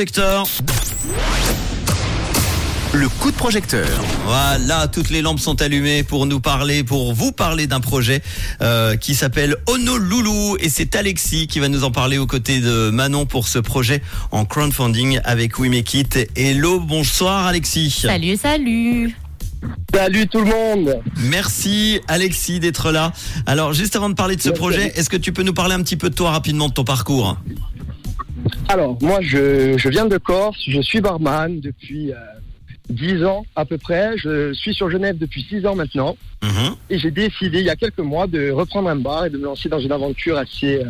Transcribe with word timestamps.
Projecteur. 0.00 0.46
Le 2.92 3.08
coup 3.08 3.32
de 3.32 3.36
projecteur. 3.36 3.88
Voilà, 4.26 4.86
toutes 4.86 5.10
les 5.10 5.22
lampes 5.22 5.40
sont 5.40 5.60
allumées 5.60 6.04
pour 6.04 6.26
nous 6.26 6.38
parler, 6.38 6.84
pour 6.84 7.12
vous 7.14 7.32
parler 7.32 7.66
d'un 7.66 7.80
projet 7.80 8.22
euh, 8.62 8.94
qui 8.94 9.16
s'appelle 9.16 9.56
Honolulu 9.66 10.56
et 10.60 10.68
c'est 10.68 10.94
Alexis 10.94 11.48
qui 11.48 11.58
va 11.58 11.68
nous 11.68 11.82
en 11.82 11.90
parler 11.90 12.16
aux 12.16 12.28
côtés 12.28 12.60
de 12.60 12.90
Manon 12.90 13.26
pour 13.26 13.48
ce 13.48 13.58
projet 13.58 14.00
en 14.30 14.44
crowdfunding 14.44 15.18
avec 15.24 15.58
We 15.58 15.68
Make 15.68 15.92
It. 15.94 16.30
Hello, 16.36 16.78
bonsoir 16.78 17.46
Alexis. 17.46 17.90
Salut, 17.90 18.36
salut. 18.36 19.16
Salut 19.92 20.28
tout 20.28 20.44
le 20.44 20.44
monde. 20.44 21.00
Merci 21.16 22.00
Alexis 22.06 22.60
d'être 22.60 22.92
là. 22.92 23.12
Alors 23.46 23.72
juste 23.72 23.96
avant 23.96 24.08
de 24.08 24.14
parler 24.14 24.36
de 24.36 24.42
ce 24.42 24.50
Merci. 24.50 24.60
projet, 24.60 24.92
est-ce 24.94 25.10
que 25.10 25.16
tu 25.16 25.32
peux 25.32 25.42
nous 25.42 25.54
parler 25.54 25.74
un 25.74 25.82
petit 25.82 25.96
peu 25.96 26.08
de 26.08 26.14
toi 26.14 26.30
rapidement, 26.30 26.68
de 26.68 26.74
ton 26.74 26.84
parcours? 26.84 27.36
Alors, 28.68 28.98
moi, 29.02 29.20
je, 29.22 29.76
je 29.78 29.88
viens 29.88 30.06
de 30.06 30.18
Corse, 30.18 30.58
je 30.66 30.80
suis 30.80 31.00
barman 31.00 31.58
depuis 31.60 32.12
euh, 32.12 32.16
10 32.90 33.24
ans 33.24 33.46
à 33.56 33.64
peu 33.64 33.78
près. 33.78 34.12
Je 34.18 34.52
suis 34.52 34.74
sur 34.74 34.90
Genève 34.90 35.16
depuis 35.16 35.42
6 35.48 35.66
ans 35.66 35.74
maintenant. 35.74 36.16
Mhm. 36.42 36.74
Et 36.90 36.98
j'ai 36.98 37.10
décidé 37.10 37.60
il 37.60 37.64
y 37.66 37.70
a 37.70 37.76
quelques 37.76 37.98
mois 37.98 38.26
de 38.26 38.50
reprendre 38.50 38.88
un 38.90 38.96
bar 38.96 39.26
et 39.26 39.30
de 39.30 39.38
me 39.38 39.44
lancer 39.44 39.68
dans 39.68 39.80
une 39.80 39.92
aventure 39.92 40.36
assez 40.36 40.80
euh, 40.84 40.88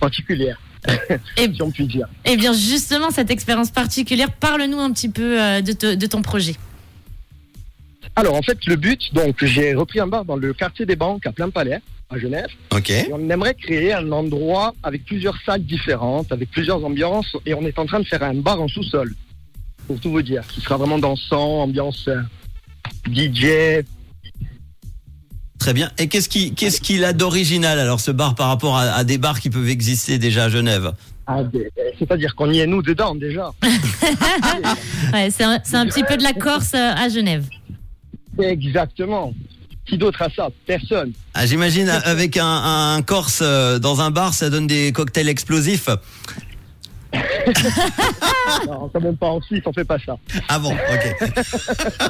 particulière, 0.00 0.58
Et, 1.36 1.50
si 1.54 1.62
on 1.62 1.70
peut 1.70 1.84
dire. 1.84 2.08
et 2.24 2.36
bien 2.36 2.52
justement, 2.52 3.10
cette 3.10 3.30
expérience 3.30 3.70
particulière, 3.70 4.32
parle-nous 4.32 4.78
un 4.80 4.92
petit 4.92 5.08
peu 5.08 5.40
euh, 5.40 5.60
de, 5.60 5.72
te- 5.72 5.94
de 5.94 6.06
ton 6.06 6.22
projet. 6.22 6.56
Alors, 8.16 8.34
en 8.34 8.42
fait, 8.42 8.58
le 8.66 8.76
but, 8.76 9.12
donc, 9.14 9.44
j'ai 9.44 9.74
repris 9.74 10.00
un 10.00 10.06
bar 10.06 10.24
dans 10.24 10.36
le 10.36 10.52
quartier 10.54 10.86
des 10.86 10.96
banques 10.96 11.26
à 11.26 11.32
plein 11.32 11.50
palais, 11.50 11.80
à 12.10 12.18
Genève. 12.18 12.48
Ok. 12.74 12.90
Et 12.90 13.08
on 13.12 13.28
aimerait 13.28 13.54
créer 13.54 13.92
un 13.92 14.10
endroit 14.12 14.74
avec 14.82 15.04
plusieurs 15.04 15.36
salles 15.44 15.64
différentes, 15.64 16.30
avec 16.32 16.50
plusieurs 16.50 16.84
ambiances. 16.84 17.36
Et 17.46 17.54
on 17.54 17.62
est 17.62 17.78
en 17.78 17.86
train 17.86 18.00
de 18.00 18.06
faire 18.06 18.22
un 18.22 18.34
bar 18.34 18.60
en 18.60 18.68
sous-sol, 18.68 19.14
pour 19.86 19.98
tout 20.00 20.10
vous 20.10 20.22
dire, 20.22 20.46
qui 20.46 20.60
sera 20.60 20.76
vraiment 20.76 20.98
dansant, 20.98 21.62
ambiance 21.62 22.08
euh, 22.08 22.20
DJ. 23.12 23.84
Très 25.58 25.72
bien. 25.72 25.90
Et 25.98 26.06
qu'est-ce 26.06 26.28
qui 26.28 26.54
qu'est-ce 26.54 26.80
qu'il 26.80 27.04
a 27.04 27.12
d'original 27.12 27.78
alors 27.80 27.98
ce 27.98 28.10
bar 28.10 28.34
par 28.34 28.48
rapport 28.48 28.76
à, 28.76 28.82
à 28.82 29.04
des 29.04 29.18
bars 29.18 29.40
qui 29.40 29.50
peuvent 29.50 29.68
exister 29.68 30.18
déjà 30.18 30.44
à 30.44 30.48
Genève? 30.48 30.92
Ah, 31.26 31.42
C'est-à-dire 31.98 32.36
qu'on 32.36 32.52
y 32.52 32.60
est 32.60 32.66
nous 32.66 32.82
dedans 32.82 33.14
déjà. 33.14 33.52
Ouais, 35.12 35.30
c'est 35.30 35.44
un, 35.44 35.58
c'est 35.64 35.76
un 35.76 35.86
petit 35.86 36.04
peu 36.04 36.16
de 36.16 36.22
la 36.22 36.32
Corse 36.32 36.74
euh, 36.74 36.92
à 36.94 37.08
Genève. 37.08 37.48
Exactement. 38.38 39.32
Qui 39.86 39.98
d'autre 39.98 40.20
a 40.22 40.28
ça? 40.30 40.48
Personne. 40.66 41.12
Ah, 41.34 41.46
j'imagine 41.46 41.88
avec 41.88 42.36
un, 42.36 42.44
un 42.96 43.02
Corse 43.02 43.40
euh, 43.42 43.78
dans 43.78 44.00
un 44.00 44.10
bar, 44.10 44.34
ça 44.34 44.50
donne 44.50 44.66
des 44.66 44.90
cocktails 44.92 45.28
explosifs. 45.28 45.88
Non, 48.66 48.90
quand 48.92 49.00
même 49.00 49.16
pas 49.16 49.28
en 49.28 49.40
Suisse, 49.40 49.62
on 49.66 49.72
fait 49.72 49.84
pas 49.84 49.98
ça. 50.04 50.16
Ah 50.48 50.58
bon, 50.58 50.72
ok, 50.74 51.32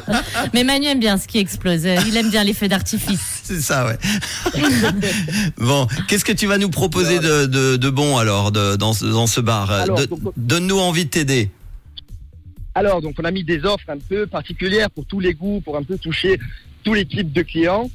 Mais 0.55 0.65
Manu 0.65 0.87
aime 0.87 0.99
bien 1.01 1.17
ce 1.19 1.27
qui 1.29 1.39
explose. 1.39 1.87
Euh, 1.87 1.97
Il 2.07 2.17
aime 2.17 2.31
bien 2.31 2.45
les 2.45 2.55
feux 2.55 2.69
d'artifice. 2.69 3.41
c'est 3.45 3.61
ça, 3.61 3.87
ouais. 3.87 3.99
bon, 5.59 5.87
qu'est-ce 6.09 6.25
que 6.25 6.33
tu 6.33 6.47
vas 6.47 6.59
nous 6.59 6.71
proposer 6.71 7.19
de, 7.19 7.47
de, 7.47 7.77
de 7.77 7.91
bon 7.91 8.17
alors 8.19 8.53
de- 8.53 8.77
dans, 8.77 8.93
ce, 8.93 9.05
dans 9.05 9.27
ce 9.27 9.41
bar? 9.41 9.71
Euh, 9.71 9.85
Donne-nous 10.37 10.79
envie 10.79 11.05
de 11.05 11.11
t'aider. 11.11 11.51
Alors, 12.75 13.01
donc, 13.01 13.15
on 13.19 13.25
a 13.25 13.31
mis 13.31 13.45
des 13.45 13.65
offres 13.65 13.89
un 13.89 13.99
peu 13.99 14.27
particulières 14.27 14.91
pour 14.91 15.07
tous 15.07 15.21
les 15.21 15.35
goûts, 15.35 15.61
pour 15.65 15.77
un 15.77 15.83
peu 15.83 15.97
toucher 15.99 16.39
tous 16.87 16.95
les 16.95 17.05
types 17.05 17.33
de 17.33 17.43
clients. 17.43 17.91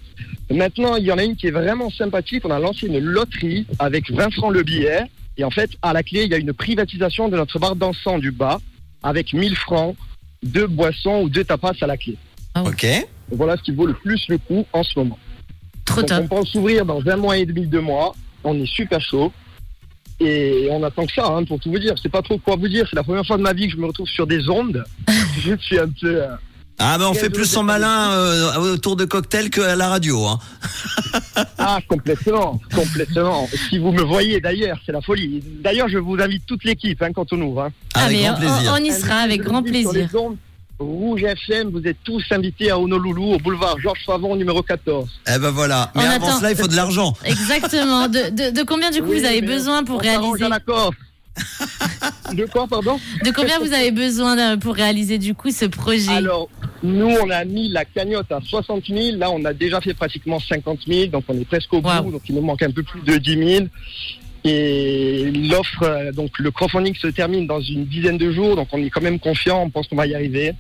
Maintenant, 0.52 0.98
il 0.98 1.06
y 1.06 1.12
en 1.14 1.18
a 1.18 1.24
une 1.24 1.38
qui 1.38 1.48
est 1.48 1.52
vraiment 1.52 1.90
sympathique. 1.90 2.44
On 2.46 2.52
a 2.52 2.60
lancé 2.60 2.88
une 2.88 3.00
loterie 3.00 3.66
avec 3.80 4.12
20 4.12 4.32
francs 4.34 4.54
le 4.54 4.64
billet. 4.64 5.04
Et 5.38 5.46
en 5.46 5.50
fait, 5.50 5.70
à 5.82 5.94
la 5.94 6.04
clé, 6.04 6.24
il 6.26 6.30
y 6.30 6.34
a 6.34 6.38
une 6.38 6.52
privatisation 6.52 7.30
de 7.30 7.38
notre 7.38 7.58
bar 7.58 7.78
dansant 7.78 8.20
du 8.20 8.32
bas 8.32 8.60
avec 9.02 9.32
1000 9.34 9.56
francs, 9.56 9.96
deux 10.44 10.68
boissons 10.68 11.22
ou 11.24 11.30
deux 11.30 11.46
tapas 11.46 11.72
à 11.80 11.88
la 11.88 11.96
clé. 11.96 12.18
Ok. 12.66 12.86
Donc, 12.86 13.38
voilà 13.38 13.56
ce 13.56 13.64
qui 13.64 13.72
vaut 13.72 13.86
le 13.86 13.94
plus 13.94 14.28
le 14.28 14.38
coup 14.40 14.66
en 14.74 14.84
ce 14.84 15.00
moment. 15.00 15.18
Trop 15.86 16.02
Donc, 16.02 16.10
top. 16.10 16.20
on 16.24 16.28
pense 16.28 16.50
s'ouvrir 16.50 16.86
dans 16.86 17.02
un 17.08 17.16
mois 17.16 17.38
et 17.38 17.46
demi, 17.46 17.66
deux 17.66 17.80
mois. 17.80 18.14
On 18.44 18.60
est 18.62 18.66
super 18.68 19.00
chaud. 19.00 19.32
Et 20.20 20.68
on 20.70 20.84
attend 20.84 21.06
que 21.06 21.14
ça, 21.14 21.28
hein, 21.28 21.46
pour 21.46 21.62
tout 21.62 21.72
vous 21.72 21.80
dire. 21.80 21.96
C'est 22.04 22.12
pas 22.12 22.22
trop 22.22 22.38
quoi 22.38 22.58
vous 22.58 22.68
dire. 22.68 22.86
C'est 22.90 22.98
la 22.98 23.04
première 23.04 23.26
fois 23.26 23.38
de 23.38 23.42
ma 23.42 23.54
vie 23.54 23.68
que 23.68 23.74
je 23.74 23.78
me 23.78 23.86
retrouve 23.86 24.10
sur 24.10 24.28
des 24.28 24.50
ondes. 24.50 24.84
je 25.40 25.56
suis 25.62 25.80
un 25.80 25.88
peu. 25.88 26.22
euh, 26.24 26.36
Ah 26.84 26.98
ben 26.98 27.06
on 27.08 27.14
fait 27.14 27.30
plus 27.30 27.46
son 27.46 27.64
malin 27.64 28.12
euh, 28.12 28.74
autour 28.74 28.96
de 28.96 29.06
cocktails 29.06 29.50
qu'à 29.50 29.76
la 29.76 29.90
radio. 29.90 30.26
Hein. 30.26 30.40
Ah, 31.58 31.80
complètement, 31.88 32.60
complètement. 32.74 33.48
Si 33.70 33.78
vous 33.78 33.92
me 33.92 34.02
voyez 34.02 34.40
d'ailleurs, 34.42 34.78
c'est 34.86 34.92
la 34.92 35.02
folie. 35.02 35.44
D'ailleurs, 35.64 35.88
je 35.90 35.98
vous 36.00 36.16
invite 36.20 36.46
toute 36.46 36.64
l'équipe 36.64 37.02
hein, 37.02 37.12
quand 37.14 37.32
on 37.34 37.42
ouvre. 37.42 37.64
Hein. 37.64 37.70
Avec 37.94 38.18
mais 38.18 38.24
grand 38.24 38.34
on- 38.34 38.38
plaisir. 38.40 38.74
on, 38.74 38.84
y 38.84 38.92
sera 38.92 39.16
avec 39.18 39.42
grand 39.42 39.64
plaisir. 39.64 40.08
Rouge 40.80 41.22
FM, 41.22 41.70
vous 41.70 41.86
êtes 41.86 41.98
tous 42.04 42.24
invités 42.32 42.72
à 42.72 42.80
Honolulu, 42.80 43.36
au 43.36 43.38
boulevard 43.38 43.78
Georges 43.80 44.02
Favon, 44.04 44.36
numéro 44.36 44.64
14. 44.64 45.08
Eh 45.28 45.38
ben 45.38 45.52
voilà. 45.52 45.92
Mais 45.96 46.02
On 46.02 46.10
avant 46.10 46.26
attend. 46.28 46.40
cela, 46.40 46.50
il 46.52 46.58
faut 46.58 46.68
de 46.68 46.76
l'argent. 46.76 47.14
Exactement. 47.24 48.08
De, 48.08 48.30
de- 48.32 48.50
de 48.50 48.64
combien 48.64 48.90
du 48.90 49.04
coup 49.04 49.10
Oui, 49.12 49.20
vous 49.20 49.26
avez 49.26 49.42
besoin 49.44 49.84
pour 49.84 50.02
réaliser. 50.02 50.46
De 52.34 52.46
quoi, 52.46 52.66
pardon? 52.68 53.00
De 53.26 53.32
combien 53.32 53.60
vous 53.60 53.74
avez 53.74 53.92
besoin 53.92 54.38
euh, 54.38 54.58
pour 54.58 54.74
réaliser 54.76 55.18
du 55.18 55.34
coup 55.34 55.52
ce 55.52 55.66
projet? 55.66 56.12
Alors, 56.12 56.50
nous, 56.84 57.10
on 57.24 57.30
a 57.30 57.46
mis 57.46 57.70
la 57.70 57.86
cagnotte 57.86 58.32
à 58.32 58.40
60 58.42 58.86
000. 58.88 59.18
Là, 59.18 59.30
on 59.32 59.44
a 59.46 59.54
déjà 59.54 59.80
fait 59.82 59.94
pratiquement 59.94 60.40
50 60.40 60.80
000. 60.88 61.08
Donc, 61.08 61.26
on 61.28 61.34
est 61.40 61.46
presque 61.46 61.74
au 61.74 61.82
Wow. 61.82 62.04
bout. 62.04 62.12
Donc, 62.12 62.22
il 62.28 62.36
nous 62.36 62.42
manque 62.42 62.64
un 62.64 62.72
peu 62.72 62.84
plus 62.84 63.02
de 63.02 63.18
10 63.18 63.48
000. 63.56 63.66
Et 64.44 65.30
l'offre, 65.50 65.84
euh, 65.84 66.12
donc 66.12 66.40
le 66.40 66.50
crowdfunding 66.50 66.96
se 66.96 67.08
termine 67.08 67.46
dans 67.46 67.62
une 67.62 67.86
dizaine 67.86 68.18
de 68.18 68.32
jours. 68.32 68.56
Donc, 68.56 68.70
on 68.72 68.84
est 68.84 68.90
quand 68.90 69.02
même 69.02 69.20
confiant. 69.20 69.62
On 69.64 69.70
pense 69.70 69.88
qu'on 69.88 69.96
va 69.96 70.08
y 70.08 70.16
arriver. 70.16 70.54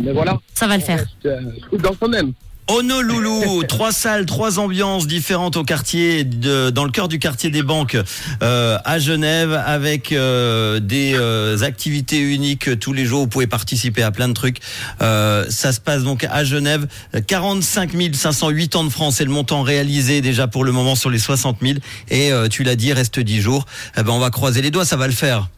Mais 0.00 0.12
voilà. 0.12 0.38
Ça 0.54 0.66
va 0.66 0.76
le 0.76 0.82
faire. 0.82 0.98
Reste, 0.98 1.26
euh, 1.26 1.40
dans 1.78 1.94
quand 1.94 2.08
même. 2.08 2.32
Honolulu, 2.70 3.66
trois 3.68 3.90
salles, 3.90 4.26
trois 4.26 4.60
ambiances 4.60 5.08
différentes 5.08 5.56
au 5.56 5.64
quartier, 5.64 6.22
dans 6.24 6.84
le 6.84 6.90
cœur 6.90 7.08
du 7.08 7.18
quartier 7.18 7.50
des 7.50 7.62
banques 7.62 7.96
euh, 8.42 8.78
à 8.84 8.98
Genève, 9.00 9.60
avec 9.66 10.12
euh, 10.12 10.78
des 10.78 11.14
euh, 11.14 11.62
activités 11.62 12.20
uniques 12.20 12.78
tous 12.78 12.92
les 12.92 13.04
jours. 13.04 13.22
Vous 13.22 13.26
pouvez 13.26 13.48
participer 13.48 14.04
à 14.04 14.12
plein 14.12 14.28
de 14.28 14.34
trucs. 14.34 14.60
Ça 15.00 15.72
se 15.72 15.80
passe 15.80 16.04
donc 16.04 16.24
à 16.30 16.44
Genève. 16.44 16.86
45 17.26 17.90
508 18.12 18.76
ans 18.76 18.84
de 18.84 18.90
France, 18.90 19.16
c'est 19.16 19.24
le 19.24 19.30
montant 19.30 19.62
réalisé 19.62 20.20
déjà 20.20 20.46
pour 20.46 20.64
le 20.64 20.70
moment 20.70 20.94
sur 20.94 21.10
les 21.10 21.18
60 21.18 21.58
000. 21.60 21.78
Et 22.10 22.30
tu 22.50 22.62
l'as 22.62 22.76
dit, 22.76 22.92
reste 22.92 23.18
10 23.18 23.40
jours. 23.40 23.66
Eh 23.96 24.02
ben, 24.02 24.12
on 24.12 24.20
va 24.20 24.30
croiser 24.30 24.62
les 24.62 24.70
doigts, 24.70 24.84
ça 24.84 24.96
va 24.96 25.06
le 25.06 25.12
faire. 25.12 25.48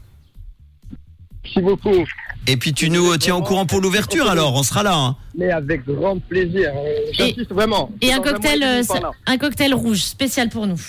Merci 1.45 1.61
beaucoup. 1.61 2.07
Et 2.49 2.57
puis 2.57 2.73
tu 2.73 2.91
nous 2.91 3.17
tiens 3.19 3.37
au 3.37 3.43
courant 3.43 3.67
pour 3.67 3.81
l'ouverture 3.81 4.29
alors, 4.29 4.55
on 4.55 4.63
sera 4.63 4.83
là. 4.83 4.95
hein. 4.95 5.17
Mais 5.37 5.51
avec 5.51 5.85
grand 5.87 6.19
plaisir. 6.19 6.73
Euh, 6.77 6.97
J'insiste 7.13 7.53
vraiment. 7.53 7.91
Et 8.01 8.13
un 8.13 8.21
cocktail, 8.21 8.63
euh, 8.63 8.85
par 8.85 9.01
là. 9.01 9.11
un 9.27 9.39
cocktail 9.39 9.75
rouge 9.75 10.03
spécial 10.03 10.49
pour 10.49 10.67
nous. 10.67 10.81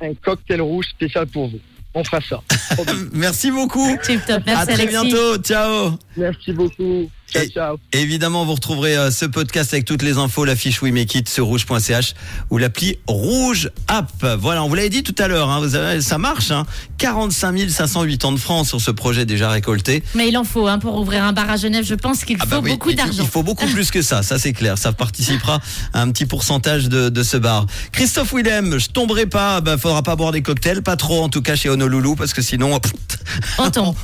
Un 0.00 0.14
cocktail 0.14 0.62
rouge 0.62 0.86
spécial 0.86 1.26
pour 1.26 1.48
vous. 1.48 1.58
On 1.92 2.02
fera 2.04 2.20
ça. 2.22 2.40
Merci 3.12 3.50
beaucoup. 3.50 3.96
Tip 4.02 4.24
top. 4.26 4.42
Merci 4.46 4.62
à 4.62 4.64
très 4.66 4.74
Alexis. 4.74 4.88
bientôt. 4.88 5.36
Ciao. 5.42 5.90
Merci 6.16 6.52
beaucoup. 6.52 7.10
Ciao, 7.32 7.78
Et-. 7.92 8.00
Évidemment, 8.00 8.44
vous 8.44 8.54
retrouverez 8.54 8.96
euh, 8.96 9.10
ce 9.10 9.24
podcast 9.24 9.72
avec 9.72 9.84
toutes 9.84 10.02
les 10.02 10.18
infos, 10.18 10.44
la 10.44 10.56
fiche 10.56 10.82
We 10.82 10.92
Make 10.92 11.14
It 11.14 11.28
sur 11.28 11.46
rouge.ch 11.46 12.14
ou 12.50 12.58
l'appli 12.58 12.98
Rouge 13.06 13.70
App. 13.88 14.10
Voilà, 14.38 14.62
on 14.64 14.68
vous 14.68 14.74
l'avait 14.74 14.88
dit 14.90 15.02
tout 15.02 15.14
à 15.18 15.28
l'heure, 15.28 15.48
hein, 15.50 15.60
vous 15.60 15.74
avez- 15.74 16.00
ça 16.00 16.18
marche. 16.18 16.50
Hein, 16.50 16.66
45 16.98 17.68
508 17.70 18.24
ans 18.24 18.32
de 18.32 18.38
France 18.38 18.68
sur 18.68 18.80
ce 18.80 18.90
projet 18.90 19.24
déjà 19.26 19.48
récolté. 19.50 20.02
Mais 20.14 20.28
il 20.28 20.36
en 20.36 20.44
faut 20.44 20.66
hein, 20.66 20.78
pour 20.78 20.96
ouvrir 20.98 21.24
un 21.24 21.32
bar 21.32 21.48
à 21.50 21.56
Genève. 21.56 21.84
Je 21.84 21.94
pense 21.94 22.24
qu'il 22.24 22.36
Ah 22.40 22.44
faut 22.44 22.50
bah 22.50 22.60
oui, 22.62 22.70
beaucoup 22.72 22.92
d'argent. 22.92 23.22
Il 23.22 23.28
faut 23.28 23.42
beaucoup 23.42 23.66
plus 23.66 23.90
que 23.90 24.02
ça, 24.02 24.22
ça 24.22 24.38
c'est 24.38 24.52
clair. 24.52 24.76
Ça 24.78 24.92
participera 24.92 25.60
à 25.92 26.02
un 26.02 26.10
petit 26.10 26.26
pourcentage 26.26 26.88
de, 26.88 27.08
de 27.08 27.22
ce 27.22 27.36
bar. 27.36 27.66
Christophe 27.92 28.32
Willem, 28.34 28.78
je 28.78 28.88
tomberai 28.88 29.26
pas, 29.26 29.60
bah, 29.60 29.76
faudra 29.78 30.02
pas 30.02 30.16
boire 30.16 30.32
des 30.32 30.42
cocktails, 30.42 30.82
pas 30.82 30.96
trop 30.96 31.22
en 31.22 31.28
tout 31.28 31.42
cas 31.42 31.56
chez 31.56 31.68
Honolulu, 31.68 32.14
parce 32.16 32.32
que 32.32 32.42
sinon, 32.42 32.74
On 32.74 32.78
tombe. 32.80 32.98
on 33.58 33.70
tombe. 33.70 33.94